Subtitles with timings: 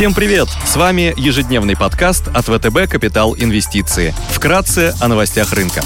[0.00, 0.48] Всем привет!
[0.64, 4.14] С вами ежедневный подкаст от ВТБ «Капитал Инвестиции».
[4.30, 5.82] Вкратце о новостях рынка.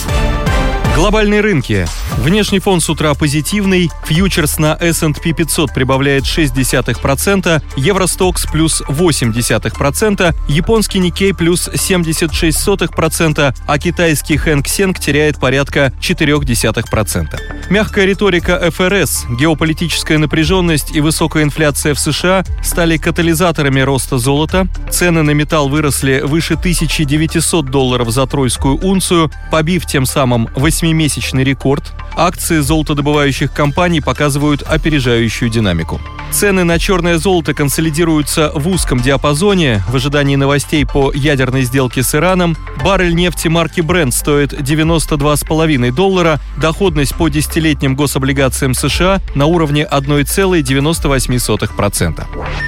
[0.95, 1.85] Глобальные рынки.
[2.19, 3.91] Внешний фон с утра позитивный.
[4.05, 14.37] Фьючерс на S&P 500 прибавляет 0,6%, Евростокс плюс 0,8%, японский Никей плюс 76%, а китайский
[14.37, 17.41] Хэнк Сенг теряет порядка 0,4%.
[17.71, 24.69] Мягкая риторика ФРС, геополитическая напряженность и высокая инфляция в США стали катализаторами роста золота.
[24.91, 31.93] Цены на металл выросли выше 1900 долларов за тройскую унцию, побив тем самым 8-месячный рекорд.
[32.17, 36.01] Акции золотодобывающих компаний показывают опережающую динамику.
[36.31, 39.83] Цены на черное золото консолидируются в узком диапазоне.
[39.89, 46.39] В ожидании новостей по ядерной сделке с Ираном баррель нефти марки Brent стоит 92,5 доллара,
[46.57, 52.25] доходность по десятилетним гособлигациям США на уровне 1,98%.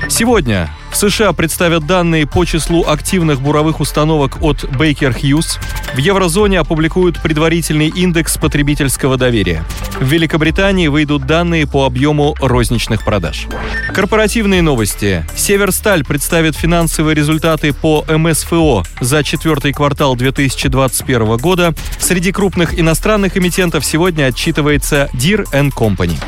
[0.08, 5.58] Сегодня в США представят данные по числу активных буровых установок от Baker Hughes.
[5.96, 9.64] В еврозоне опубликуют предварительный индекс потребительского доверия.
[9.98, 13.46] В Великобритании выйдут данные по объему розничных продаж.
[13.94, 15.24] Корпоративные новости.
[15.34, 21.72] Северсталь представит финансовые результаты по МСФО за четвертый квартал 2021 года.
[21.98, 26.18] Среди крупных иностранных эмитентов сегодня отчитывается Deere Company.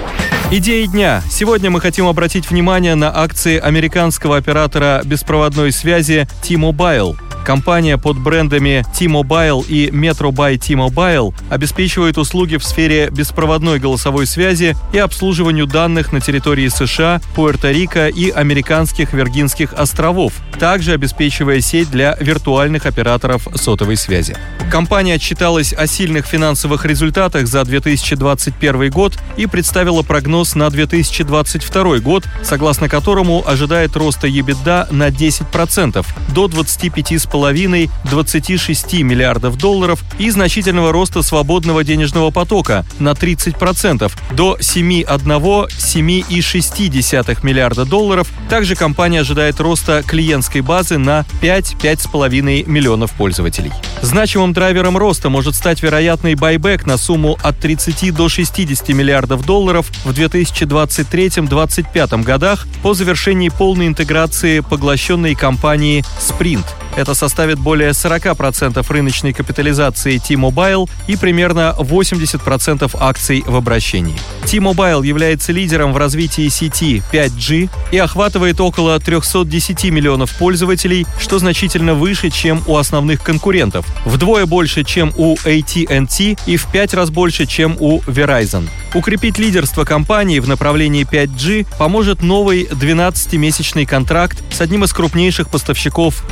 [0.50, 1.22] Идеи дня.
[1.30, 8.84] Сегодня мы хотим обратить внимание на акции американского оператора беспроводной связи T-Mobile– Компания под брендами
[8.94, 16.12] T-Mobile и Metro by T-Mobile обеспечивает услуги в сфере беспроводной голосовой связи и обслуживанию данных
[16.12, 23.96] на территории США, Пуэрто-Рико и американских Виргинских островов, также обеспечивая сеть для виртуальных операторов сотовой
[23.96, 24.36] связи.
[24.70, 32.24] Компания отчиталась о сильных финансовых результатах за 2021 год и представила прогноз на 2022 год,
[32.42, 36.04] согласно которому ожидает роста EBITDA на 10%
[36.34, 47.38] до 25,5 2,5-26 миллиардов долларов и значительного роста свободного денежного потока на 30% до 7,1-7,6
[47.42, 48.28] миллиарда долларов.
[48.48, 53.72] Также компания ожидает роста клиентской базы на 5-5,5 миллионов пользователей.
[54.02, 59.90] Значимым драйвером роста может стать вероятный байбек на сумму от 30 до 60 миллиардов долларов
[60.04, 66.66] в 2023-2025 годах по завершении полной интеграции поглощенной компании Sprint–
[66.96, 74.16] это составит более 40% рыночной капитализации T-Mobile и примерно 80% акций в обращении.
[74.44, 81.94] T-Mobile является лидером в развитии сети 5G и охватывает около 310 миллионов пользователей, что значительно
[81.94, 87.46] выше, чем у основных конкурентов, вдвое больше, чем у AT&T и в пять раз больше,
[87.46, 88.68] чем у Verizon.
[88.94, 96.24] Укрепить лидерство компании в направлении 5G поможет новый 12-месячный контракт с одним из крупнейших поставщиков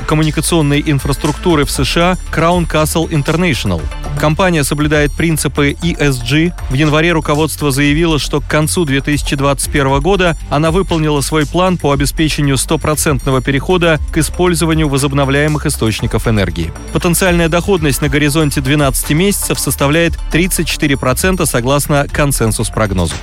[0.47, 3.83] коммуникационной инфраструктуры в США Crown Castle International.
[4.19, 6.53] Компания соблюдает принципы ESG.
[6.71, 12.57] В январе руководство заявило, что к концу 2021 года она выполнила свой план по обеспечению
[12.57, 16.73] стопроцентного перехода к использованию возобновляемых источников энергии.
[16.93, 23.15] Потенциальная доходность на горизонте 12 месяцев составляет 34% согласно консенсус-прогнозу.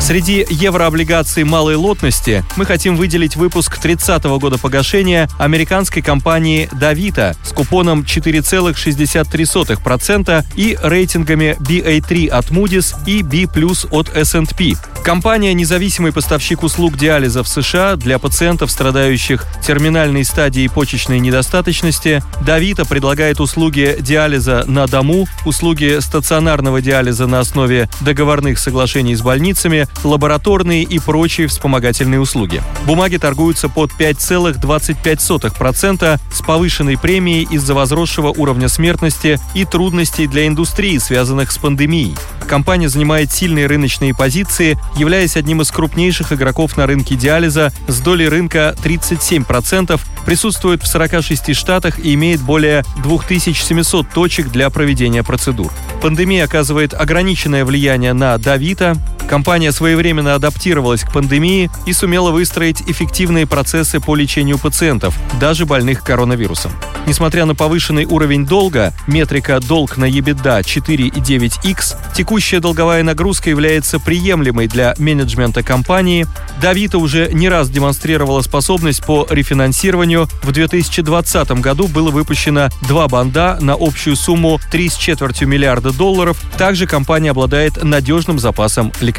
[0.00, 7.36] Среди еврооблигаций малой лотности мы хотим выделить выпуск 30 -го года погашения американской компании «Давита»
[7.42, 13.46] с купоном 4,63% и рейтингами BA3 от Moody's и B+,
[13.90, 14.76] от S&P.
[15.02, 22.22] Компания– независимый поставщик услуг диализа в США для пациентов, страдающих терминальной стадией почечной недостаточности.
[22.42, 29.88] «Давита» предлагает услуги диализа на дому, услуги стационарного диализа на основе договорных соглашений с больницами,
[30.04, 32.60] лабораторные и прочие вспомогательные услуги.
[32.84, 40.98] Бумаги торгуются под 5,25% с повышенной премией из-за возросшего уровня смертности и трудностей для индустрии,
[40.98, 42.14] связанных с пандемией.
[42.50, 48.28] Компания занимает сильные рыночные позиции, являясь одним из крупнейших игроков на рынке диализа с долей
[48.28, 55.72] рынка 37%, присутствует в 46 штатах и имеет более 2700 точек для проведения процедур.
[56.02, 58.96] Пандемия оказывает ограниченное влияние на Давита,
[59.30, 66.02] Компания своевременно адаптировалась к пандемии и сумела выстроить эффективные процессы по лечению пациентов, даже больных
[66.02, 66.72] коронавирусом.
[67.06, 74.66] Несмотря на повышенный уровень долга, метрика «долг на EBITDA 4,9x», текущая долговая нагрузка является приемлемой
[74.66, 76.26] для менеджмента компании.
[76.60, 83.58] Давита уже не раз демонстрировала способность по рефинансированию в 2020 году было выпущено два банда
[83.60, 86.36] на общую сумму 3 с четвертью миллиарда долларов.
[86.58, 88.92] Также компания обладает надежным запасом